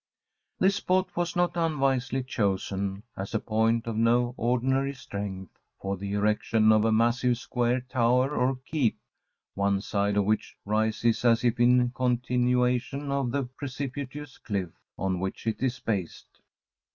[0.57, 6.13] This spot was not unwisely chosen, as a point of no ordinary strength, for the
[6.13, 8.97] erection of a massive square tower or keep,
[9.53, 15.45] one side of which rises as if in continuation of the precipitous cliff on which
[15.45, 16.39] it is based.